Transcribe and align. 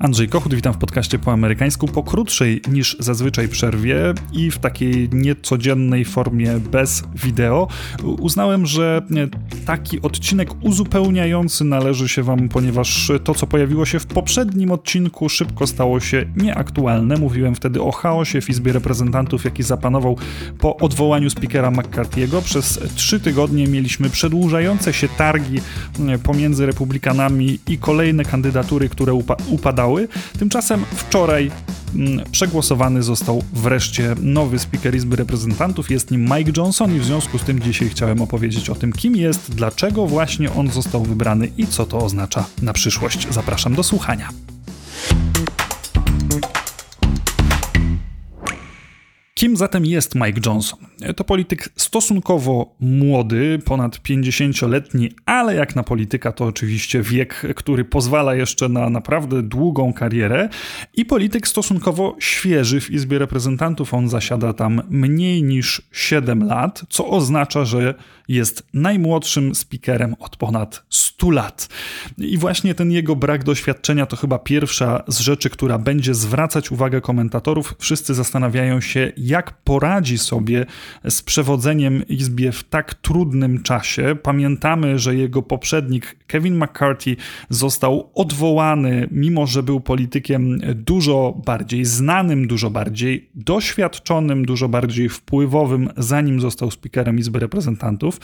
Andrzej 0.00 0.28
Kochut, 0.28 0.54
witam 0.54 0.74
w 0.74 0.78
podcaście 0.78 1.18
po 1.18 1.32
amerykańsku 1.32 1.88
po 1.88 2.02
krótszej 2.02 2.62
niż 2.70 2.96
zazwyczaj 2.98 3.48
przerwie 3.48 4.14
i 4.32 4.50
w 4.50 4.58
takiej 4.58 5.08
niecodziennej 5.12 6.04
formie 6.04 6.60
bez 6.72 7.02
wideo. 7.14 7.68
Uznałem, 8.02 8.66
że 8.66 9.02
taki 9.66 10.02
odcinek 10.02 10.50
uzupełniający 10.64 11.64
należy 11.64 12.08
się 12.08 12.22
Wam, 12.22 12.48
ponieważ 12.48 13.12
to, 13.24 13.34
co 13.34 13.46
pojawiło 13.46 13.86
się 13.86 14.00
w 14.00 14.06
poprzednim 14.06 14.70
odcinku, 14.70 15.28
szybko 15.28 15.66
stało 15.66 16.00
się 16.00 16.26
nieaktualne. 16.36 17.16
Mówiłem 17.16 17.54
wtedy 17.54 17.82
o 17.82 17.92
chaosie 17.92 18.40
w 18.40 18.50
Izbie 18.50 18.72
Reprezentantów, 18.72 19.44
jaki 19.44 19.62
zapanował 19.62 20.16
po 20.58 20.76
odwołaniu 20.76 21.30
speakera 21.30 21.70
McCarthy'ego. 21.70 22.42
Przez 22.42 22.80
trzy 22.94 23.20
tygodnie 23.20 23.66
mieliśmy 23.66 24.10
przedłużające 24.10 24.92
się 24.92 25.08
targi 25.08 25.60
pomiędzy 26.22 26.66
republikanami 26.66 27.58
i 27.68 27.78
kolejne 27.78 28.24
kandydatury, 28.24 28.88
które 28.88 29.14
upa 29.48 29.72
Tymczasem 30.38 30.84
wczoraj 30.90 31.50
mm, 31.94 32.24
przegłosowany 32.30 33.02
został 33.02 33.42
wreszcie 33.52 34.14
nowy 34.22 34.58
speaker 34.58 34.96
Izby 34.96 35.16
Reprezentantów. 35.16 35.90
Jest 35.90 36.10
nim 36.10 36.24
Mike 36.24 36.52
Johnson 36.56 36.96
i 36.96 36.98
w 36.98 37.04
związku 37.04 37.38
z 37.38 37.42
tym 37.42 37.60
dzisiaj 37.60 37.88
chciałem 37.88 38.22
opowiedzieć 38.22 38.70
o 38.70 38.74
tym, 38.74 38.92
kim 38.92 39.16
jest, 39.16 39.54
dlaczego 39.54 40.06
właśnie 40.06 40.52
on 40.52 40.70
został 40.70 41.02
wybrany 41.02 41.48
i 41.56 41.66
co 41.66 41.86
to 41.86 41.98
oznacza 41.98 42.44
na 42.62 42.72
przyszłość. 42.72 43.26
Zapraszam 43.30 43.74
do 43.74 43.82
słuchania. 43.82 44.28
Kim 49.38 49.56
zatem 49.56 49.86
jest 49.86 50.14
Mike 50.14 50.40
Johnson? 50.46 50.78
To 51.16 51.24
polityk 51.24 51.68
stosunkowo 51.76 52.74
młody, 52.80 53.58
ponad 53.64 53.96
50-letni, 53.96 55.10
ale 55.26 55.54
jak 55.54 55.76
na 55.76 55.82
polityka 55.82 56.32
to 56.32 56.44
oczywiście 56.44 57.02
wiek, 57.02 57.46
który 57.56 57.84
pozwala 57.84 58.34
jeszcze 58.34 58.68
na 58.68 58.90
naprawdę 58.90 59.42
długą 59.42 59.92
karierę 59.92 60.48
i 60.94 61.04
polityk 61.04 61.48
stosunkowo 61.48 62.16
świeży 62.18 62.80
w 62.80 62.90
Izbie 62.90 63.18
Reprezentantów. 63.18 63.94
On 63.94 64.08
zasiada 64.08 64.52
tam 64.52 64.82
mniej 64.90 65.42
niż 65.42 65.82
7 65.92 66.44
lat, 66.44 66.84
co 66.88 67.08
oznacza, 67.08 67.64
że 67.64 67.94
jest 68.28 68.66
najmłodszym 68.74 69.54
speakerem 69.54 70.14
od 70.18 70.36
ponad 70.36 70.84
100 70.90 71.30
lat. 71.30 71.68
I 72.18 72.38
właśnie 72.38 72.74
ten 72.74 72.90
jego 72.90 73.16
brak 73.16 73.44
doświadczenia 73.44 74.06
to 74.06 74.16
chyba 74.16 74.38
pierwsza 74.38 75.02
z 75.08 75.18
rzeczy, 75.18 75.50
która 75.50 75.78
będzie 75.78 76.14
zwracać 76.14 76.70
uwagę 76.72 77.00
komentatorów. 77.00 77.74
Wszyscy 77.78 78.14
zastanawiają 78.14 78.80
się, 78.80 79.12
jak 79.16 79.52
poradzi 79.62 80.18
sobie 80.18 80.66
z 81.08 81.22
przewodzeniem 81.22 82.08
Izbie 82.08 82.52
w 82.52 82.64
tak 82.64 82.94
trudnym 82.94 83.62
czasie. 83.62 84.16
Pamiętamy, 84.22 84.98
że 84.98 85.14
jego 85.14 85.42
poprzednik 85.42 86.16
Kevin 86.26 86.64
McCarthy 86.64 87.16
został 87.50 88.10
odwołany, 88.14 89.08
mimo 89.10 89.46
że 89.46 89.62
był 89.62 89.80
politykiem 89.80 90.60
dużo 90.74 91.40
bardziej 91.46 91.84
znanym, 91.84 92.46
dużo 92.46 92.70
bardziej 92.70 93.28
doświadczonym, 93.34 94.44
dużo 94.44 94.68
bardziej 94.68 95.08
wpływowym, 95.08 95.88
zanim 95.96 96.40
został 96.40 96.70
speakerem 96.70 97.18
Izby 97.18 97.38
Reprezentantów. 97.38 98.17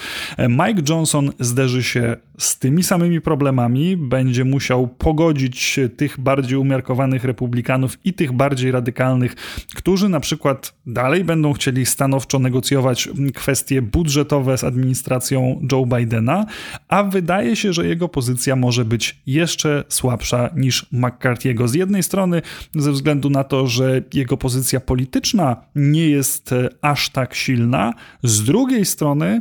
Mike 0.49 0.83
Johnson 0.89 1.31
zderzy 1.41 1.83
się 1.83 2.17
z 2.39 2.59
tymi 2.59 2.83
samymi 2.83 3.21
problemami, 3.21 3.97
będzie 3.97 4.45
musiał 4.45 4.89
pogodzić 4.89 5.81
tych 5.97 6.21
bardziej 6.21 6.59
umiarkowanych 6.59 7.25
republikanów 7.25 7.99
i 8.05 8.13
tych 8.13 8.33
bardziej 8.33 8.71
radykalnych, 8.71 9.35
którzy 9.75 10.09
na 10.09 10.21
przykład 10.21 10.75
dalej 10.87 11.25
będą 11.25 11.53
chcieli 11.53 11.87
stanowczo 11.87 12.39
negocjować 12.39 13.09
kwestie 13.35 13.83
budżetowe 13.83 14.59
z 14.59 14.65
administracją 14.65 15.61
Joe 15.73 15.87
Bidena, 15.87 16.47
a 16.89 17.03
wydaje 17.03 17.57
się, 17.57 17.73
że 17.73 17.87
jego 17.87 18.09
pozycja 18.09 18.57
może 18.57 18.85
być 18.85 19.17
jeszcze 19.27 19.85
słabsza 19.89 20.51
niż 20.57 20.87
McCarthy'ego. 20.93 21.69
Z 21.69 21.75
jednej 21.75 22.03
strony, 22.03 22.43
ze 22.75 22.93
względu 22.93 23.31
na 23.31 23.45
to, 23.45 23.67
że 23.67 24.03
jego 24.15 24.37
pozycja 24.37 24.81
polityczna 24.81 25.57
nie 25.75 26.09
jest 26.09 26.53
e, 26.53 26.69
aż 26.83 27.11
tak 27.11 27.35
silna, 27.35 27.93
z 28.23 28.45
drugiej 28.45 28.85
strony, 28.85 29.41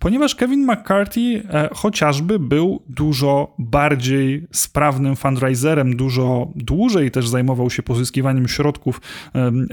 ponieważ 0.00 0.34
Kevin 0.34 0.64
McCarthy 0.64 1.42
e, 1.50 1.68
chociażby 1.72 2.38
był 2.38 2.82
dużo 2.88 3.54
bardziej 3.58 4.46
sprawnym 4.52 5.16
fundraiserem, 5.16 5.96
dużo 5.96 6.52
dłużej 6.54 7.10
też 7.10 7.28
zajmował 7.28 7.70
się 7.70 7.82
pozyskiwaniem 7.82 8.48
środków 8.48 9.00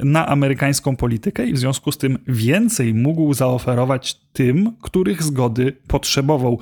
na 0.03 0.27
amerykańską 0.27 0.95
politykę 0.95 1.47
i 1.47 1.53
w 1.53 1.57
związku 1.57 1.91
z 1.91 1.97
tym 1.97 2.17
więcej 2.27 2.93
mógł 2.93 3.33
zaoferować 3.33 4.19
tym, 4.33 4.71
których 4.81 5.23
zgody 5.23 5.77
potrzebował. 5.87 6.59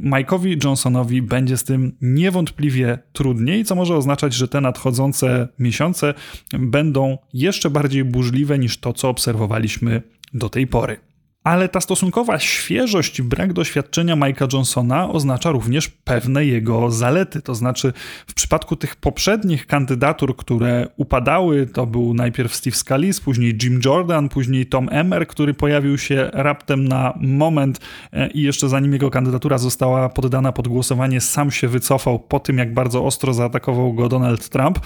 Mike'owi 0.00 0.64
Johnsonowi 0.64 1.22
będzie 1.22 1.56
z 1.56 1.64
tym 1.64 1.92
niewątpliwie 2.00 2.98
trudniej, 3.12 3.64
co 3.64 3.74
może 3.74 3.96
oznaczać, 3.96 4.34
że 4.34 4.48
te 4.48 4.60
nadchodzące 4.60 5.48
miesiące 5.58 6.14
będą 6.58 7.18
jeszcze 7.32 7.70
bardziej 7.70 8.04
burzliwe 8.04 8.58
niż 8.58 8.78
to, 8.78 8.92
co 8.92 9.08
obserwowaliśmy 9.08 10.02
do 10.34 10.48
tej 10.48 10.66
pory. 10.66 11.13
Ale 11.44 11.68
ta 11.68 11.80
stosunkowa 11.80 12.38
świeżość 12.38 13.18
i 13.18 13.22
brak 13.22 13.52
doświadczenia 13.52 14.16
Mike'a 14.16 14.54
Johnsona 14.54 15.10
oznacza 15.10 15.50
również 15.50 15.88
pewne 15.88 16.44
jego 16.44 16.90
zalety. 16.90 17.42
To 17.42 17.54
znaczy, 17.54 17.92
w 18.26 18.34
przypadku 18.34 18.76
tych 18.76 18.96
poprzednich 18.96 19.66
kandydatur, 19.66 20.36
które 20.36 20.88
upadały, 20.96 21.66
to 21.66 21.86
był 21.86 22.14
najpierw 22.14 22.54
Steve 22.54 22.76
Scalise, 22.76 23.20
później 23.22 23.58
Jim 23.62 23.80
Jordan, 23.84 24.28
później 24.28 24.66
Tom 24.66 24.88
Emmer, 24.92 25.26
który 25.26 25.54
pojawił 25.54 25.98
się 25.98 26.30
raptem 26.32 26.88
na 26.88 27.14
moment 27.20 27.80
e, 28.12 28.30
i 28.30 28.42
jeszcze 28.42 28.68
zanim 28.68 28.92
jego 28.92 29.10
kandydatura 29.10 29.58
została 29.58 30.08
poddana 30.08 30.52
pod 30.52 30.68
głosowanie, 30.68 31.20
sam 31.20 31.50
się 31.50 31.68
wycofał 31.68 32.18
po 32.18 32.40
tym, 32.40 32.58
jak 32.58 32.74
bardzo 32.74 33.04
ostro 33.04 33.34
zaatakował 33.34 33.92
go 33.92 34.08
Donald 34.08 34.48
Trump. 34.48 34.78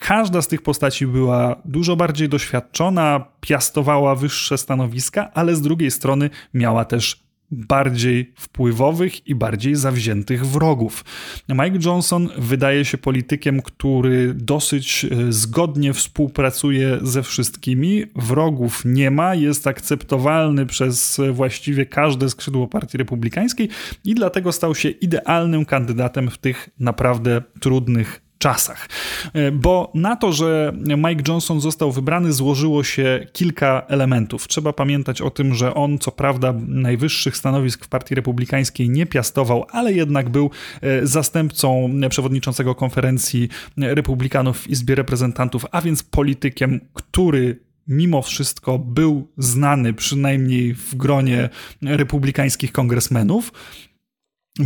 E, 0.00 0.06
Każda 0.06 0.42
z 0.42 0.48
tych 0.48 0.62
postaci 0.62 1.06
była 1.06 1.56
dużo 1.64 1.96
bardziej 1.96 2.28
doświadczona, 2.28 3.24
piastowała 3.40 4.14
wyższe 4.14 4.58
stanowiska, 4.58 5.30
ale 5.34 5.56
z 5.56 5.60
drugiej 5.60 5.90
strony 5.90 6.30
miała 6.54 6.84
też 6.84 7.30
bardziej 7.50 8.32
wpływowych 8.36 9.26
i 9.26 9.34
bardziej 9.34 9.76
zawziętych 9.76 10.46
wrogów. 10.46 11.04
Mike 11.48 11.78
Johnson 11.84 12.28
wydaje 12.38 12.84
się 12.84 12.98
politykiem, 12.98 13.62
który 13.62 14.34
dosyć 14.34 15.04
e, 15.04 15.32
zgodnie 15.32 15.92
współpracuje 15.92 16.98
ze 17.02 17.22
wszystkimi, 17.22 18.04
wrogów 18.16 18.82
nie 18.84 19.10
ma, 19.10 19.34
jest 19.34 19.66
akceptowalny 19.66 20.66
przez 20.66 21.20
właściwie 21.32 21.86
każde 21.86 22.30
skrzydło 22.30 22.68
Partii 22.68 22.98
Republikańskiej 22.98 23.68
i 24.04 24.14
dlatego 24.14 24.52
stał 24.52 24.74
się 24.74 24.88
idealnym 24.88 25.64
kandydatem 25.64 26.30
w 26.30 26.38
tych 26.38 26.68
naprawdę 26.78 27.42
trudnych 27.60 28.29
czasach. 28.40 28.88
E, 29.32 29.52
bo 29.52 29.92
na 29.94 30.16
to, 30.16 30.32
że 30.32 30.72
Mike 30.96 31.22
Johnson 31.28 31.60
został 31.60 31.92
wybrany, 31.92 32.32
złożyło 32.32 32.84
się 32.84 33.26
kilka 33.32 33.82
elementów. 33.88 34.48
Trzeba 34.48 34.72
pamiętać 34.72 35.20
o 35.20 35.30
tym, 35.30 35.54
że 35.54 35.74
on, 35.74 35.98
co 35.98 36.12
prawda, 36.12 36.54
najwyższych 36.66 37.36
stanowisk 37.36 37.84
w 37.84 37.88
Partii 37.88 38.14
Republikańskiej 38.14 38.90
nie 38.90 39.06
piastował, 39.06 39.66
ale 39.70 39.92
jednak 39.92 40.28
był 40.28 40.50
e, 40.80 41.06
zastępcą 41.06 41.90
przewodniczącego 42.10 42.74
konferencji 42.74 43.48
Republikanów 43.76 44.60
w 44.60 44.70
Izbie 44.70 44.94
Reprezentantów, 44.94 45.66
a 45.70 45.80
więc 45.80 46.02
politykiem, 46.02 46.80
który 46.94 47.70
mimo 47.88 48.22
wszystko 48.22 48.78
był 48.78 49.28
znany 49.38 49.94
przynajmniej 49.94 50.74
w 50.74 50.94
gronie 50.94 51.48
republikańskich 51.82 52.72
kongresmenów. 52.72 53.52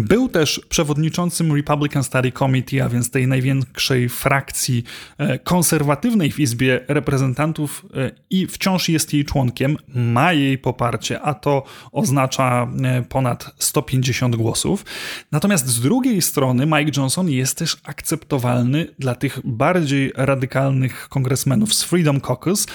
Był 0.02 0.28
też 0.28 0.60
przewodniczącym 0.68 1.56
Republican 1.56 2.04
Study 2.04 2.32
Committee, 2.32 2.80
a 2.80 2.88
więc 2.88 3.10
tej 3.10 3.28
największej 3.28 4.08
frakcji 4.08 4.84
e, 5.18 5.38
konserwatywnej 5.38 6.32
w 6.32 6.40
Izbie 6.40 6.80
Reprezentantów 6.88 7.86
e, 7.96 8.10
i 8.30 8.46
wciąż 8.46 8.88
jest 8.88 9.14
jej 9.14 9.24
członkiem, 9.24 9.76
ma 9.94 10.32
jej 10.32 10.58
poparcie, 10.58 11.20
a 11.20 11.34
to 11.34 11.64
oznacza 11.92 12.68
e, 12.82 13.02
ponad 13.02 13.54
150 13.58 14.36
głosów. 14.36 14.84
Natomiast 15.32 15.66
z 15.66 15.80
drugiej 15.80 16.22
strony 16.22 16.66
Mike 16.66 16.90
Johnson 16.96 17.30
jest 17.30 17.58
też 17.58 17.76
akceptowalny 17.84 18.86
dla 18.98 19.14
tych 19.14 19.40
bardziej 19.44 20.12
radykalnych 20.16 21.08
kongresmenów 21.08 21.74
z 21.74 21.82
Freedom 21.82 22.20
Caucus. 22.20 22.66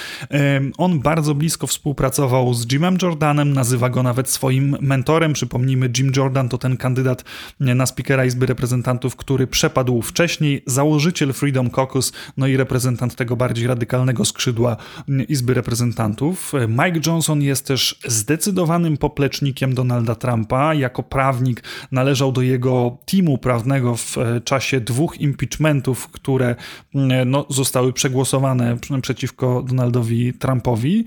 On 0.77 0.99
bardzo 0.99 1.35
blisko 1.35 1.67
współpracował 1.67 2.53
z 2.53 2.71
Jimem 2.71 2.97
Jordanem, 3.01 3.53
nazywa 3.53 3.89
go 3.89 4.03
nawet 4.03 4.29
swoim 4.29 4.77
mentorem. 4.81 5.33
Przypomnijmy, 5.33 5.89
Jim 5.97 6.11
Jordan 6.15 6.49
to 6.49 6.57
ten 6.57 6.77
kandydat, 6.77 7.08
kandydat 7.09 7.23
na 7.59 7.85
speakera 7.85 8.25
Izby 8.25 8.45
Reprezentantów, 8.45 9.15
który 9.15 9.47
przepadł 9.47 10.01
wcześniej, 10.01 10.63
założyciel 10.65 11.33
Freedom 11.33 11.69
Caucus, 11.69 12.13
no 12.37 12.47
i 12.47 12.57
reprezentant 12.57 13.15
tego 13.15 13.35
bardziej 13.35 13.67
radykalnego 13.67 14.25
skrzydła 14.25 14.77
Izby 15.27 15.53
Reprezentantów. 15.53 16.53
Mike 16.67 16.99
Johnson 17.05 17.41
jest 17.41 17.67
też 17.67 17.99
zdecydowanym 18.07 18.97
poplecznikiem 18.97 19.73
Donalda 19.73 20.15
Trumpa. 20.15 20.73
Jako 20.73 21.03
prawnik 21.03 21.63
należał 21.91 22.31
do 22.31 22.41
jego 22.41 22.97
teamu 23.05 23.37
prawnego 23.37 23.95
w 23.95 24.15
czasie 24.43 24.81
dwóch 24.81 25.21
impeachmentów, 25.21 26.07
które 26.07 26.55
no, 27.25 27.45
zostały 27.49 27.93
przegłosowane 27.93 28.77
przeciwko 29.01 29.63
Donaldowi 29.67 30.33
Trumpowi. 30.33 31.05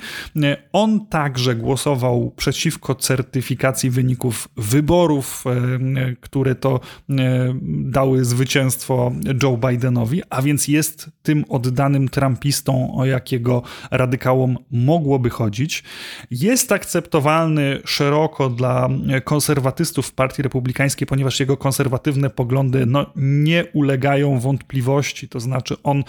On 0.72 1.06
także 1.06 1.54
głosował 1.54 2.32
przeciwko 2.36 2.94
certyfikacji 2.94 3.90
wyników 3.90 4.48
wyborów 4.56 5.44
które 6.20 6.54
to 6.54 6.80
dały 7.82 8.24
zwycięstwo 8.24 9.12
Joe 9.42 9.56
Bidenowi, 9.56 10.22
a 10.30 10.42
więc 10.42 10.68
jest 10.68 11.10
tym 11.22 11.44
oddanym 11.48 12.08
trumpistą, 12.08 12.94
o 12.94 13.04
jakiego 13.04 13.62
radykałom 13.90 14.58
mogłoby 14.70 15.30
chodzić. 15.30 15.84
Jest 16.30 16.72
akceptowalny 16.72 17.80
szeroko 17.84 18.50
dla 18.50 18.88
konserwatystów 19.24 20.06
w 20.06 20.12
Partii 20.12 20.42
Republikańskiej, 20.42 21.06
ponieważ 21.06 21.40
jego 21.40 21.56
konserwatywne 21.56 22.30
poglądy 22.30 22.86
no, 22.86 23.06
nie 23.16 23.64
ulegają 23.72 24.40
wątpliwości. 24.40 25.28
To 25.28 25.40
znaczy, 25.40 25.76
on 25.82 26.04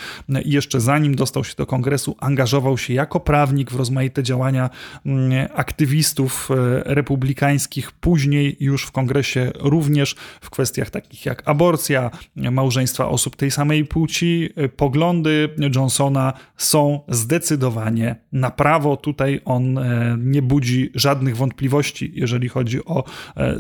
jeszcze 0.46 0.82
zanim 0.82 1.16
dostał 1.16 1.44
się 1.44 1.54
do 1.58 1.66
kongresu, 1.66 2.16
angażował 2.20 2.78
się 2.78 2.94
jako 2.94 3.20
prawnik 3.20 3.72
w 3.72 3.76
rozmaite 3.76 4.24
działania 4.24 4.70
mm, 5.06 5.48
aktywistów 5.56 6.50
e, 6.52 6.56
republikańskich. 6.94 7.92
Później 7.92 8.58
już 8.60 8.86
w 8.86 8.92
kongresie 8.92 9.52
również 9.64 10.16
w 10.42 10.50
kwestiach 10.50 10.90
takich 10.90 11.26
jak 11.26 11.44
aborcja, 11.46 12.12
małżeństwa 12.36 13.10
osób 13.10 13.36
tej 13.36 13.52
samej 13.52 13.86
płci. 13.86 14.50
E, 14.56 14.70
poglądy 14.70 15.50
Johnsona 15.76 16.34
są 16.58 17.00
zdecydowanie 17.10 18.16
na 18.32 18.52
prawo. 18.52 18.98
Tutaj 18.98 19.42
on 19.46 19.78
e, 19.78 20.18
nie 20.20 20.42
budzi 20.42 20.92
żadnych 20.96 21.38
wątpliwości, 21.38 22.12
jeżeli 22.16 22.50
chodzi 22.50 22.86
o 22.86 23.04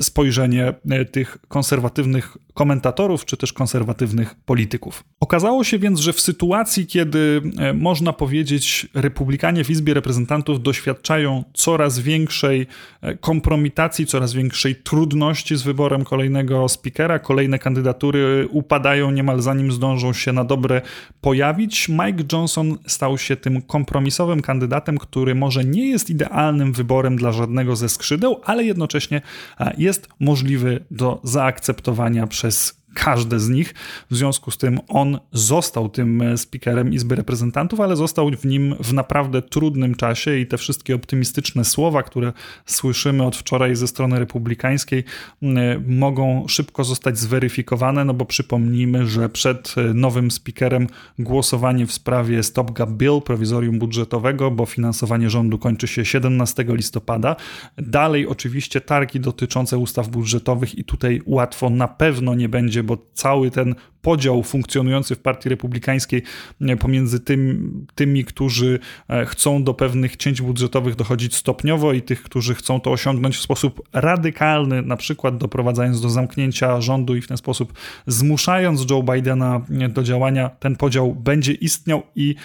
spojrzenie 0.01 0.73
tych 1.11 1.37
konserwatywnych 1.47 2.37
komentatorów 2.53 3.25
czy 3.25 3.37
też 3.37 3.53
konserwatywnych 3.53 4.35
polityków. 4.45 5.03
Okazało 5.19 5.63
się 5.63 5.79
więc, 5.79 5.99
że 5.99 6.13
w 6.13 6.21
sytuacji, 6.21 6.87
kiedy 6.87 7.41
e, 7.57 7.73
można 7.73 8.13
powiedzieć, 8.13 8.87
republikanie 8.93 9.63
w 9.63 9.69
Izbie 9.69 9.93
Reprezentantów 9.93 10.63
doświadczają 10.63 11.43
coraz 11.53 11.99
większej 11.99 12.67
e, 13.01 13.15
kompromitacji, 13.15 14.05
coraz 14.05 14.33
większej 14.33 14.75
trudności 14.75 15.55
z 15.55 15.61
wyborem 15.61 15.92
kolejnego 16.03 16.69
speakera, 16.69 17.19
kolejne 17.19 17.59
kandydatury 17.59 18.47
upadają 18.51 19.11
niemal 19.11 19.41
zanim 19.41 19.71
zdążą 19.71 20.13
się 20.13 20.33
na 20.33 20.43
dobre 20.43 20.81
pojawić, 21.21 21.89
Mike 21.89 22.23
Johnson 22.31 22.77
stał 22.87 23.17
się 23.17 23.35
tym 23.35 23.61
kompromisowym 23.61 24.41
kandydatem, 24.41 24.97
który 24.97 25.35
może 25.35 25.63
nie 25.63 25.89
jest 25.89 26.09
idealnym 26.09 26.73
wyborem 26.73 27.15
dla 27.15 27.31
żadnego 27.31 27.75
ze 27.75 27.89
skrzydeł, 27.89 28.41
ale 28.43 28.63
jednocześnie 28.63 29.21
jest 29.77 30.09
możliwy 30.19 30.85
do 30.91 31.19
zaakceptowania 31.23 32.27
przez 32.27 32.82
każde 32.93 33.39
z 33.39 33.49
nich. 33.49 33.73
W 34.11 34.15
związku 34.15 34.51
z 34.51 34.57
tym 34.57 34.79
on 34.87 35.19
został 35.31 35.89
tym 35.89 36.21
e, 36.21 36.37
speakerem 36.37 36.93
Izby 36.93 37.15
Reprezentantów, 37.15 37.79
ale 37.79 37.95
został 37.95 38.31
w 38.31 38.45
nim 38.45 38.75
w 38.79 38.93
naprawdę 38.93 39.41
trudnym 39.41 39.95
czasie 39.95 40.37
i 40.37 40.47
te 40.47 40.57
wszystkie 40.57 40.95
optymistyczne 40.95 41.65
słowa, 41.65 42.03
które 42.03 42.33
słyszymy 42.65 43.23
od 43.23 43.35
wczoraj 43.35 43.75
ze 43.75 43.87
strony 43.87 44.19
republikańskiej, 44.19 45.03
e, 45.43 45.79
mogą 45.87 46.47
szybko 46.47 46.83
zostać 46.83 47.19
zweryfikowane, 47.19 48.05
no 48.05 48.13
bo 48.13 48.25
przypomnijmy, 48.25 49.07
że 49.07 49.29
przed 49.29 49.75
e, 49.77 49.93
nowym 49.93 50.31
speakerem 50.31 50.87
głosowanie 51.19 51.85
w 51.85 51.91
sprawie 51.91 52.43
Stop 52.43 52.71
Gap 52.71 52.89
Bill, 52.89 53.21
prowizorium 53.25 53.79
budżetowego, 53.79 54.51
bo 54.51 54.65
finansowanie 54.65 55.29
rządu 55.29 55.59
kończy 55.59 55.87
się 55.87 56.05
17 56.05 56.65
listopada. 56.67 57.35
Dalej 57.77 58.27
oczywiście 58.27 58.81
targi 58.81 59.19
dotyczące 59.19 59.77
ustaw 59.77 60.09
budżetowych 60.09 60.77
i 60.77 60.83
tutaj 60.83 61.21
łatwo 61.25 61.69
na 61.69 61.87
pewno 61.87 62.35
nie 62.35 62.49
będzie 62.49 62.82
bo 62.83 62.97
cały 63.13 63.51
ten 63.51 63.75
podział 64.03 64.43
funkcjonujący 64.43 65.15
w 65.15 65.19
Partii 65.19 65.49
Republikańskiej 65.49 66.21
e, 66.61 66.77
pomiędzy 66.77 67.19
tym, 67.19 67.71
tymi, 67.95 68.25
którzy 68.25 68.79
e, 69.09 69.25
chcą 69.25 69.63
do 69.63 69.73
pewnych 69.73 70.15
cięć 70.15 70.41
budżetowych 70.41 70.95
dochodzić 70.95 71.35
stopniowo 71.35 71.93
i 71.93 72.01
tych, 72.01 72.23
którzy 72.23 72.55
chcą 72.55 72.79
to 72.79 72.91
osiągnąć 72.91 73.37
w 73.37 73.41
sposób 73.41 73.81
radykalny, 73.93 74.81
na 74.81 74.97
przykład 74.97 75.37
doprowadzając 75.37 76.01
do 76.01 76.09
zamknięcia 76.09 76.81
rządu 76.81 77.15
i 77.15 77.21
w 77.21 77.27
ten 77.27 77.37
sposób 77.37 77.73
zmuszając 78.07 78.85
Joe 78.89 79.03
Bidena 79.03 79.61
e, 79.81 79.89
do 79.89 80.03
działania, 80.03 80.49
ten 80.49 80.75
podział 80.75 81.15
będzie 81.15 81.53
istniał 81.53 82.03
i 82.15 82.35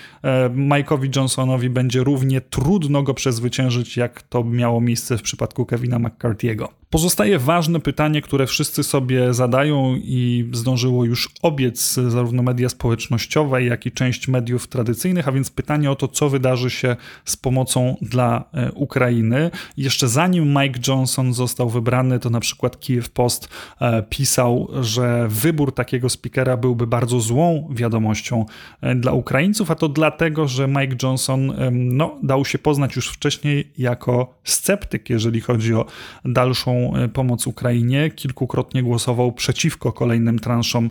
Mike'owi 0.54 1.16
Johnsonowi 1.16 1.70
będzie 1.70 2.04
równie 2.04 2.40
trudno 2.40 3.02
go 3.02 3.14
przezwyciężyć, 3.14 3.96
jak 3.96 4.22
to 4.22 4.44
miało 4.44 4.80
miejsce 4.80 5.18
w 5.18 5.22
przypadku 5.22 5.66
Kevina 5.66 5.98
McCarthy'ego. 5.98 6.68
Pozostaje 6.90 7.38
ważne 7.38 7.80
pytanie, 7.80 8.22
które 8.22 8.46
wszyscy 8.46 8.82
sobie 8.82 9.34
zadają 9.34 9.94
i 9.96 10.50
zdążyło 10.52 11.04
już 11.04 11.30
obiec 11.48 11.94
zarówno 12.08 12.42
media 12.42 12.68
społecznościowe, 12.68 13.64
jak 13.64 13.86
i 13.86 13.92
część 13.92 14.28
mediów 14.28 14.68
tradycyjnych, 14.68 15.28
a 15.28 15.32
więc 15.32 15.50
pytanie 15.50 15.90
o 15.90 15.96
to, 15.96 16.08
co 16.08 16.28
wydarzy 16.28 16.70
się 16.70 16.96
z 17.24 17.36
pomocą 17.36 17.96
dla 18.02 18.44
e, 18.52 18.72
Ukrainy. 18.72 19.50
Jeszcze 19.76 20.08
zanim 20.08 20.54
Mike 20.58 20.80
Johnson 20.88 21.34
został 21.34 21.68
wybrany, 21.70 22.18
to 22.18 22.30
na 22.30 22.40
przykład 22.40 22.80
Kiev 22.80 23.08
Post 23.14 23.48
e, 23.80 24.02
pisał, 24.02 24.68
że 24.80 25.26
wybór 25.28 25.74
takiego 25.74 26.08
speakera 26.08 26.56
byłby 26.56 26.86
bardzo 26.86 27.20
złą 27.20 27.68
wiadomością 27.70 28.46
e, 28.80 28.94
dla 28.94 29.12
Ukraińców, 29.12 29.70
a 29.70 29.74
to 29.74 29.88
dlatego, 29.88 30.48
że 30.48 30.68
Mike 30.68 30.96
Johnson 31.02 31.52
no, 31.72 32.18
dał 32.22 32.44
się 32.44 32.58
poznać 32.58 32.96
już 32.96 33.08
wcześniej 33.08 33.72
jako 33.78 34.34
sceptyk, 34.44 35.10
jeżeli 35.10 35.40
chodzi 35.40 35.74
o 35.74 35.86
dalszą 36.24 36.92
pomoc 37.12 37.46
Ukrainie. 37.46 38.10
Kilkukrotnie 38.10 38.82
głosował 38.82 39.32
przeciwko 39.32 39.92
kolejnym 39.92 40.38
transzom 40.38 40.90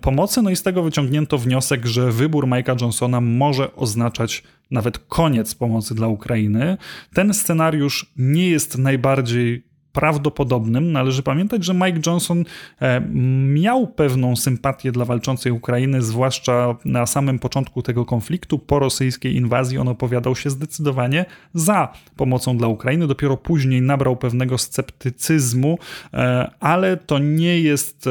pomocy. 0.00 0.42
No 0.42 0.50
i 0.50 0.56
z 0.56 0.62
tego 0.62 0.82
wyciągnięto 0.82 1.38
wniosek, 1.38 1.86
że 1.86 2.12
wybór 2.12 2.46
Mike'a 2.46 2.82
Johnsona 2.82 3.20
może 3.20 3.76
oznaczać 3.76 4.42
nawet 4.70 4.98
koniec 4.98 5.54
pomocy 5.54 5.94
dla 5.94 6.08
Ukrainy. 6.08 6.76
Ten 7.14 7.34
scenariusz 7.34 8.12
nie 8.16 8.50
jest 8.50 8.78
najbardziej 8.78 9.71
prawdopodobnym. 9.92 10.92
Należy 10.92 11.22
pamiętać, 11.22 11.64
że 11.64 11.74
Mike 11.74 12.00
Johnson 12.06 12.44
e, 12.80 13.00
miał 13.46 13.86
pewną 13.86 14.36
sympatię 14.36 14.92
dla 14.92 15.04
walczącej 15.04 15.52
Ukrainy, 15.52 16.02
zwłaszcza 16.02 16.76
na 16.84 17.06
samym 17.06 17.38
początku 17.38 17.82
tego 17.82 18.04
konfliktu. 18.04 18.58
Po 18.58 18.78
rosyjskiej 18.78 19.36
inwazji 19.36 19.78
on 19.78 19.88
opowiadał 19.88 20.36
się 20.36 20.50
zdecydowanie 20.50 21.24
za 21.54 21.92
pomocą 22.16 22.56
dla 22.56 22.68
Ukrainy. 22.68 23.06
Dopiero 23.06 23.36
później 23.36 23.82
nabrał 23.82 24.16
pewnego 24.16 24.58
sceptycyzmu, 24.58 25.78
e, 26.14 26.50
ale 26.60 26.96
to 26.96 27.18
nie 27.18 27.60
jest 27.60 28.06
e, 28.06 28.10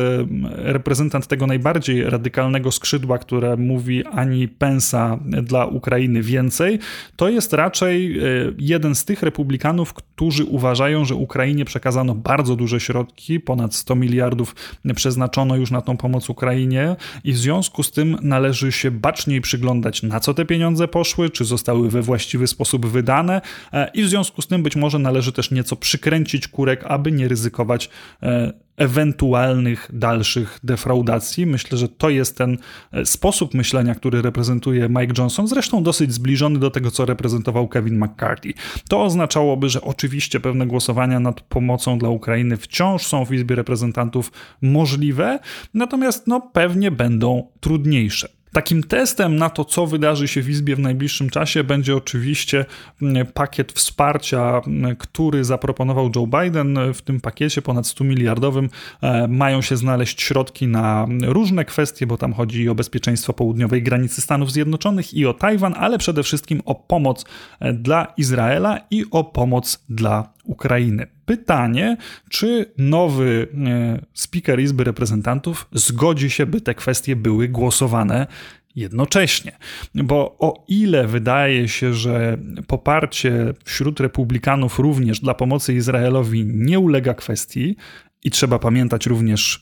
reprezentant 0.56 1.28
tego 1.28 1.48
najbardziej 1.48 2.04
radykalnego 2.04 2.72
skrzydła, 2.72 3.18
które 3.18 3.58
mówi 3.58 4.06
ani 4.06 4.48
pensa 4.48 5.20
dla 5.44 5.66
Ukrainy 5.66 6.22
więcej. 6.22 6.80
To 7.16 7.30
jest 7.30 7.54
raczej 7.54 8.20
jeden 8.58 8.96
z 8.96 9.06
tych 9.06 9.24
republikanów, 9.24 9.94
którzy 9.94 10.46
uważają, 10.46 11.06
że 11.06 11.16
Ukrainie 11.16 11.66
przekazano 11.72 12.16
bardzo 12.16 12.56
duże 12.56 12.80
środki, 12.80 13.40
ponad 13.40 13.76
100 13.76 13.96
miliardów 13.96 14.56
przeznaczono 14.96 15.56
już 15.56 15.72
na 15.72 15.82
tą 15.82 15.98
pomoc 15.98 16.30
Ukrainie 16.30 16.96
i 17.24 17.34
w 17.34 17.38
związku 17.38 17.84
z 17.84 17.92
tym 17.92 18.18
należy 18.22 18.72
się 18.72 18.92
baczniej 18.92 19.42
przyglądać, 19.42 20.04
na 20.04 20.20
co 20.20 20.34
te 20.34 20.46
pieniądze 20.46 20.88
poszły, 20.88 21.30
czy 21.30 21.46
zostały 21.46 21.90
we 21.90 22.02
właściwy 22.02 22.48
sposób 22.48 22.86
wydane 22.86 23.42
e, 23.74 23.92
i 23.94 24.04
w 24.04 24.10
związku 24.10 24.42
z 24.42 24.48
tym 24.48 24.64
być 24.64 24.76
może 24.76 25.00
należy 25.00 25.32
też 25.32 25.52
nieco 25.52 25.76
przykręcić 25.76 26.48
kurek, 26.48 26.84
aby 26.88 27.12
nie 27.12 27.28
ryzykować 27.28 27.90
e, 28.24 28.54
ewentualnych 28.82 29.90
dalszych 29.94 30.60
defraudacji. 30.64 31.46
Myślę, 31.46 31.78
że 31.78 31.90
to 31.90 32.10
jest 32.10 32.38
ten 32.38 32.58
e, 32.92 33.06
sposób 33.06 33.54
myślenia, 33.54 33.96
który 33.96 34.22
reprezentuje 34.22 34.90
Mike 34.90 35.14
Johnson, 35.18 35.48
zresztą 35.48 35.84
dosyć 35.84 36.14
zbliżony 36.14 36.60
do 36.60 36.72
tego, 36.72 36.92
co 36.92 37.06
reprezentował 37.06 37.68
Kevin 37.68 38.04
McCarthy. 38.04 38.54
To 38.90 39.04
oznaczałoby, 39.04 39.70
że 39.70 39.82
oczywiście 39.82 40.40
pewne 40.40 40.68
głosowania 40.68 41.20
nad 41.20 41.42
pomocą 41.42 41.98
dla 41.98 42.10
Ukrainy 42.10 42.58
wciąż 42.58 43.08
są 43.08 43.26
w 43.26 43.34
Izbie 43.34 43.56
Reprezentantów 43.56 44.32
możliwe, 44.62 45.40
natomiast 45.74 46.28
no, 46.28 46.42
pewnie 46.54 46.92
będą 46.92 47.48
trudniejsze. 47.60 48.41
Takim 48.54 48.84
testem 48.84 49.36
na 49.36 49.50
to, 49.50 49.66
co 49.66 49.88
wydarzy 49.88 50.28
się 50.28 50.42
w 50.42 50.50
Izbie 50.50 50.76
w 50.76 50.80
najbliższym 50.80 51.30
czasie, 51.30 51.64
będzie 51.64 51.96
oczywiście 51.96 52.66
mm, 53.02 53.28
pakiet 53.28 53.72
wsparcia, 53.72 54.62
mm, 54.68 54.96
który 54.96 55.44
zaproponował 55.44 56.12
Joe 56.16 56.28
Biden. 56.28 56.80
W 56.94 57.02
tym 57.02 57.22
pakiecie 57.22 57.62
ponad 57.62 57.88
100 57.88 58.04
miliardowym 58.04 58.70
e, 59.02 59.28
mają 59.28 59.62
się 59.62 59.78
znaleźć 59.78 60.22
środki 60.22 60.68
na 60.68 61.08
różne 61.22 61.66
kwestie, 61.66 62.08
bo 62.08 62.18
tam 62.18 62.34
chodzi 62.34 62.70
o 62.70 62.76
bezpieczeństwo 62.76 63.34
południowej 63.34 63.84
granicy 63.84 64.22
Stanów 64.22 64.52
Zjednoczonych 64.52 65.14
i 65.14 65.26
o 65.26 65.34
Tajwan, 65.34 65.74
ale 65.78 65.98
przede 65.98 66.24
wszystkim 66.24 66.62
o 66.66 66.76
pomoc 66.76 67.26
e, 67.60 67.74
dla 67.74 68.14
Izraela 68.18 68.80
i 68.92 69.06
o 69.12 69.24
pomoc 69.24 69.86
dla 69.90 70.34
Ukrainy. 70.44 71.08
Pytanie, 71.32 71.98
czy 72.30 72.66
nowy 72.78 73.48
e, 73.68 74.06
speaker 74.14 74.60
Izby 74.60 74.84
Reprezentantów 74.84 75.68
zgodzi 75.72 76.30
się, 76.30 76.46
by 76.46 76.62
te 76.62 76.76
kwestie 76.76 77.16
były 77.16 77.48
głosowane 77.48 78.28
jednocześnie. 78.76 79.58
Bo 79.96 80.36
o 80.40 80.66
ile 80.68 81.08
wydaje 81.08 81.68
się, 81.68 81.94
że 81.94 82.38
poparcie 82.68 83.54
wśród 83.64 84.00
republikanów 84.00 84.80
również 84.80 85.20
dla 85.20 85.34
pomocy 85.34 85.74
Izraelowi 85.74 86.46
nie 86.46 86.80
ulega 86.80 87.14
kwestii, 87.14 87.76
i 88.24 88.32
trzeba 88.32 88.60
pamiętać 88.60 89.06
również 89.06 89.62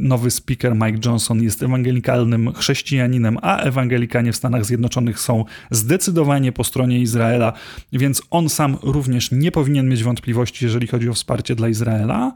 nowy 0.00 0.30
speaker 0.30 0.74
Mike 0.74 0.98
Johnson 1.04 1.42
jest 1.42 1.62
ewangelikalnym 1.62 2.52
chrześcijaninem, 2.52 3.38
a 3.42 3.58
ewangelikanie 3.58 4.32
w 4.32 4.36
Stanach 4.36 4.64
Zjednoczonych 4.64 5.20
są 5.20 5.44
zdecydowanie 5.70 6.52
po 6.52 6.64
stronie 6.64 6.98
Izraela, 6.98 7.52
więc 7.92 8.22
on 8.30 8.48
sam 8.48 8.76
również 8.82 9.30
nie 9.30 9.52
powinien 9.52 9.88
mieć 9.88 10.04
wątpliwości, 10.04 10.64
jeżeli 10.64 10.86
chodzi 10.86 11.08
o 11.08 11.14
wsparcie 11.14 11.54
dla 11.54 11.68
Izraela. 11.68 12.34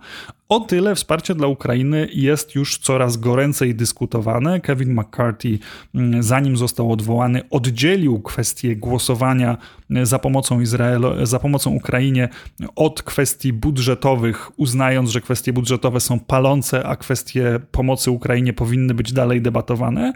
O 0.48 0.60
tyle 0.60 0.94
wsparcie 0.94 1.34
dla 1.34 1.46
Ukrainy 1.46 2.08
jest 2.12 2.54
już 2.54 2.78
coraz 2.78 3.16
goręcej 3.16 3.74
dyskutowane. 3.74 4.60
Kevin 4.60 4.94
McCarthy, 4.94 5.58
mm, 5.94 6.22
zanim 6.22 6.56
został 6.56 6.92
odwołany, 6.92 7.42
oddzielił 7.50 8.22
kwestię 8.22 8.76
głosowania 8.76 9.56
za 10.02 10.18
pomocą 10.18 10.60
Izraelu, 10.60 11.26
za 11.26 11.38
pomocą 11.38 11.70
Ukrainie 11.70 12.28
od 12.76 13.02
kwestii 13.02 13.52
budżetowych, 13.52 14.50
uznając, 14.58 15.10
że 15.10 15.20
kwestie 15.20 15.52
budżetowe 15.52 16.00
są 16.00 16.20
palące, 16.20 16.86
a 16.86 16.96
kwestie 16.96 17.23
pomocy 17.70 18.10
Ukrainie 18.10 18.52
powinny 18.52 18.94
być 18.94 19.12
dalej 19.12 19.42
debatowane. 19.42 20.12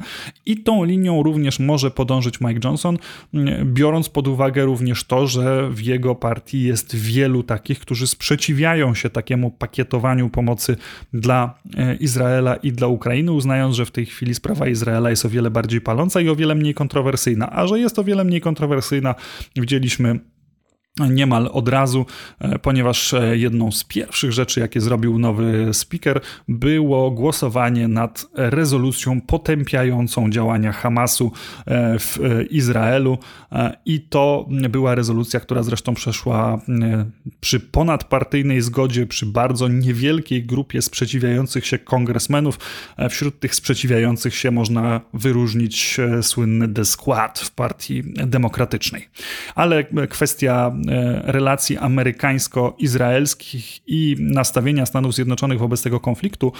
I 0.47 0.57
tą 0.57 0.85
linią 0.85 1.23
również 1.23 1.59
może 1.59 1.91
podążyć 1.91 2.41
Mike 2.41 2.61
Johnson, 2.65 2.99
biorąc 3.65 4.09
pod 4.09 4.29
uwagę 4.29 4.65
również 4.65 5.05
to, 5.05 5.27
że 5.27 5.71
w 5.71 5.81
jego 5.81 6.15
partii 6.15 6.63
jest 6.63 6.97
wielu 6.97 7.43
takich, 7.43 7.79
którzy 7.79 8.07
sprzeciwiają 8.07 8.95
się 8.95 9.11
takiemu 9.11 9.51
pakietowaniu 9.51 10.31
pomocy 10.31 10.77
dla 11.13 11.55
e, 11.77 11.95
Izraela 11.95 12.57
i 12.57 12.73
dla 12.73 12.87
Ukrainy, 12.87 13.33
uznając, 13.33 13.77
że 13.77 13.87
w 13.87 13.91
tej 13.91 14.07
chwili 14.07 14.35
sprawa 14.35 14.69
Izraela 14.69 15.11
jest 15.11 15.25
o 15.25 15.29
wiele 15.29 15.51
bardziej 15.51 15.81
paląca 15.81 16.21
i 16.21 16.29
o 16.29 16.37
wiele 16.37 16.55
mniej 16.55 16.75
kontrowersyjna. 16.75 17.53
A 17.53 17.67
że 17.67 17.81
jest 17.81 17.99
o 17.99 18.05
wiele 18.05 18.25
mniej 18.25 18.41
kontrowersyjna, 18.41 19.15
widzieliśmy 19.57 20.21
niemal 21.07 21.51
od 21.53 21.69
razu, 21.69 22.07
e, 22.39 22.59
ponieważ 22.59 23.15
e, 23.15 23.37
jedną 23.37 23.73
z 23.73 23.85
pierwszych 23.85 24.33
rzeczy, 24.33 24.61
jakie 24.61 24.81
zrobił 24.81 25.19
nowy 25.19 25.69
speaker, 25.73 26.21
było 26.49 27.11
głosowanie 27.11 27.89
nad 27.89 28.27
rezolucją 28.35 29.21
potępiającą 29.21 30.31
działania 30.31 30.73
Hamasu 30.73 31.33
e, 31.67 31.99
w 31.99 32.19
Izraelu. 32.51 33.19
I 33.85 34.01
to 34.01 34.49
była 34.49 34.95
rezolucja, 34.95 35.41
która 35.41 35.63
zresztą 35.63 35.95
przeszła 35.95 36.61
przy 37.41 37.61
ponadpartyjnej 37.61 38.63
zgodzie, 38.63 39.07
przy 39.07 39.27
bardzo 39.27 39.69
niewielkiej 39.69 40.45
grupie 40.45 40.83
sprzeciwiających 40.83 41.67
się 41.67 41.79
kongresmenów. 41.79 42.59
Wśród 43.11 43.41
tych 43.41 43.55
sprzeciwiających 43.55 44.35
się 44.35 44.51
można 44.51 45.01
wyróżnić 45.15 45.97
słynny 46.23 46.69
The 46.69 46.85
Squad 46.85 47.39
w 47.39 47.51
Partii 47.51 48.03
Demokratycznej. 48.27 49.09
Ale 49.55 49.85
kwestia 50.11 50.73
relacji 51.25 51.79
amerykańsko-izraelskich 51.79 53.81
i 53.87 54.17
nastawienia 54.21 54.87
Stanów 54.87 55.15
Zjednoczonych 55.15 55.59
wobec 55.59 55.83
tego 55.83 56.01
konfliktu, 56.01 56.53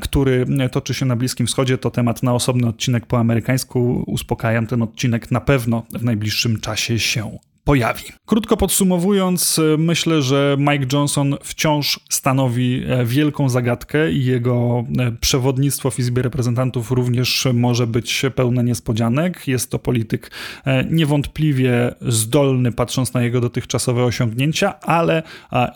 który 0.00 0.46
toczy 0.72 0.94
się 0.94 1.06
na 1.06 1.16
Bliskim 1.16 1.46
Wschodzie, 1.46 1.78
to 1.78 1.90
temat 1.90 2.22
na 2.22 2.34
osobny 2.34 2.68
odcinek 2.68 3.06
po 3.06 3.18
amerykańsku. 3.18 4.04
Uspokajam, 4.06 4.66
ten 4.66 4.82
odcinek 4.82 5.30
na 5.30 5.40
pewno 5.40 5.82
w 5.92 6.04
najbliższym 6.04 6.60
czasie 6.60 6.98
się 6.98 7.38
pojawi. 7.66 8.04
Krótko 8.26 8.56
podsumowując, 8.56 9.60
myślę, 9.78 10.22
że 10.22 10.56
Mike 10.58 10.86
Johnson 10.92 11.36
wciąż 11.42 12.00
stanowi 12.10 12.82
e, 12.88 13.04
wielką 13.04 13.48
zagadkę 13.48 14.12
i 14.12 14.24
jego 14.24 14.84
e, 14.98 15.12
przewodnictwo 15.12 15.90
w 15.90 15.98
Izbie 15.98 16.22
Reprezentantów 16.22 16.90
również 16.90 17.48
może 17.54 17.86
być 17.86 18.22
pełne 18.34 18.64
niespodzianek. 18.64 19.48
Jest 19.48 19.70
to 19.70 19.78
polityk 19.78 20.30
e, 20.64 20.84
niewątpliwie 20.84 21.94
zdolny, 22.00 22.72
patrząc 22.72 23.14
na 23.14 23.22
jego 23.22 23.40
dotychczasowe 23.40 24.04
osiągnięcia, 24.04 24.80
ale 24.80 25.22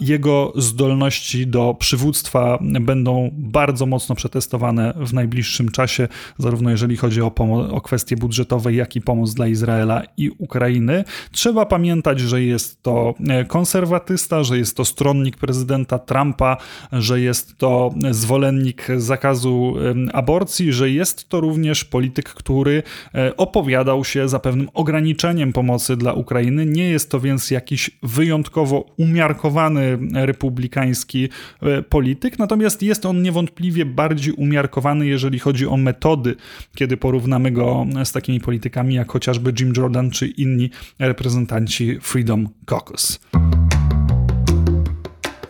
jego 0.01 0.53
zdolności 0.57 1.47
do 1.47 1.77
przywództwa 1.79 2.59
będą 2.81 3.31
bardzo 3.33 3.87
mocno 3.87 4.15
przetestowane 4.15 4.95
w 4.97 5.15
najbliższym 5.15 5.69
czasie, 5.69 6.09
zarówno 6.39 6.71
jeżeli 6.71 6.97
chodzi 6.97 7.23
o, 7.23 7.35
o 7.71 7.81
kwestie 7.81 8.17
budżetowe, 8.17 8.73
jak 8.73 8.97
i 8.97 9.01
pomoc 9.01 9.35
dla 9.35 9.47
Izraela 9.47 10.03
i 10.17 10.31
Ukrainy. 10.39 11.05
Trzeba 11.33 11.67
pamiętać, 11.67 11.80
pamiętać, 11.81 12.21
że 12.21 12.43
jest 12.43 12.83
to 12.83 13.15
e, 13.29 13.45
konserwatysta, 13.45 14.45
że 14.45 14.59
jest 14.59 14.77
to 14.77 14.85
stronnik 14.85 15.37
prezydenta 15.37 15.99
Trumpa, 15.99 16.57
że 16.93 17.21
jest 17.21 17.57
to 17.59 17.95
zwolennik 18.11 18.87
zakazu 18.97 19.75
aborcji, 20.13 20.73
że 20.73 20.91
jest 20.91 21.29
to 21.29 21.41
również 21.41 21.85
polityk, 21.85 22.29
który 22.29 22.83
e, 23.15 23.37
opowiadał 23.37 24.05
się 24.05 24.29
za 24.29 24.39
pewnym 24.39 24.69
ograniczeniem 24.75 25.53
pomocy 25.53 25.97
dla 25.97 26.13
Ukrainy. 26.13 26.67
Nie 26.67 26.85
jest 26.85 27.11
to 27.11 27.21
więc 27.21 27.51
jakiś 27.51 27.91
wyjątkowo 28.03 28.87
umiarkowany 28.97 29.99
republikański 30.15 31.29
e, 31.63 31.83
polityk, 31.83 32.39
natomiast 32.39 32.83
jest 32.83 33.07
on 33.07 33.23
niewątpliwie 33.23 33.85
bardziej 33.85 34.35
umiarkowany, 34.35 35.07
jeżeli 35.07 35.39
chodzi 35.39 35.67
o 35.67 35.77
metody, 35.77 36.37
kiedy 36.75 36.97
porównamy 36.97 37.51
go 37.51 37.87
z 38.05 38.13
takimi 38.13 38.41
politykami 38.41 38.95
jak 38.95 39.13
chociażby 39.13 39.53
Jim 39.61 39.73
Jordan 39.77 40.11
czy 40.11 40.27
inni 40.27 40.71
reprezentanci 40.99 41.70
Freedom 42.03 42.49
Caucus. 42.67 43.21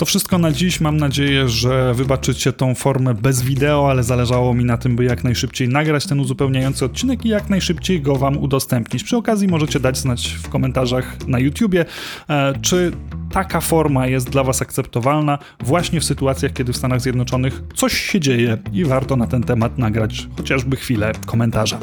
To 0.00 0.06
wszystko 0.06 0.38
na 0.38 0.52
dziś. 0.52 0.80
Mam 0.80 0.96
nadzieję, 0.96 1.48
że 1.48 1.94
wybaczycie 1.94 2.52
tą 2.52 2.74
formę 2.74 3.14
bez 3.14 3.42
wideo, 3.42 3.90
ale 3.90 4.02
zależało 4.02 4.54
mi 4.54 4.64
na 4.64 4.76
tym, 4.76 4.96
by 4.96 5.04
jak 5.04 5.24
najszybciej 5.24 5.68
nagrać 5.68 6.06
ten 6.06 6.20
uzupełniający 6.20 6.84
odcinek 6.84 7.24
i 7.24 7.28
jak 7.28 7.50
najszybciej 7.50 8.02
go 8.02 8.16
Wam 8.16 8.38
udostępnić. 8.38 9.04
Przy 9.04 9.16
okazji 9.16 9.48
możecie 9.48 9.80
dać 9.80 9.98
znać 9.98 10.38
w 10.42 10.48
komentarzach 10.48 11.26
na 11.26 11.38
YouTubie, 11.38 11.84
e, 12.28 12.54
czy 12.62 12.92
taka 13.32 13.60
forma 13.60 14.06
jest 14.06 14.30
dla 14.30 14.44
Was 14.44 14.62
akceptowalna 14.62 15.38
właśnie 15.60 16.00
w 16.00 16.04
sytuacjach, 16.04 16.52
kiedy 16.52 16.72
w 16.72 16.76
Stanach 16.76 17.00
Zjednoczonych 17.00 17.62
coś 17.74 17.92
się 17.92 18.20
dzieje 18.20 18.58
i 18.72 18.84
warto 18.84 19.16
na 19.16 19.26
ten 19.26 19.42
temat 19.42 19.78
nagrać 19.78 20.28
chociażby 20.36 20.76
chwilę 20.76 21.12
komentarza. 21.26 21.78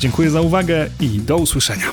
Dziękuję 0.00 0.30
za 0.30 0.40
uwagę 0.40 0.86
i 1.00 1.08
do 1.08 1.36
usłyszenia. 1.36 1.86